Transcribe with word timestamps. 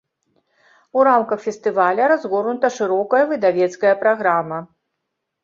У 0.99 1.03
рамках 1.07 1.43
фестываля 1.47 2.07
разгорнута 2.13 2.67
шырокая 2.79 3.21
выдавецкая 3.35 3.93
праграма. 4.03 4.59